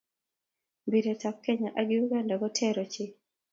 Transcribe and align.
Mpiret 0.85 1.21
ab 1.29 1.37
kenya 1.45 1.69
ak 1.79 1.87
Uganda 2.03 2.35
koter 2.41 2.75
ochei 2.83 3.11